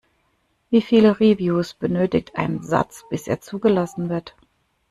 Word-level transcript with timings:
Wie 0.71 0.81
viele 0.81 1.19
Reviews 1.19 1.75
benötigt 1.75 2.35
ein 2.35 2.63
Satz, 2.63 3.05
bis 3.11 3.27
er 3.27 3.39
zugelassen 3.39 4.09
wird? 4.09 4.35